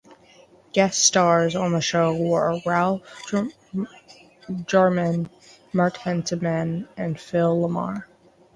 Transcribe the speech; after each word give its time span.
Guest 0.73 0.99
stars 0.99 1.55
on 1.55 1.73
the 1.73 1.79
show 1.79 2.15
were 2.15 2.59
Ralph 2.65 3.03
Garman, 4.65 5.29
Mark 5.73 5.97
Hentemann 5.97 6.87
and 6.97 7.19
Phil 7.19 7.55
LaMarr. 7.55 8.05